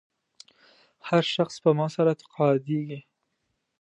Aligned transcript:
هر 1.07 1.23
شخص 1.33 1.53
سپما 1.57 1.87
سره 1.95 2.11
تقاعدېږي. 2.21 2.99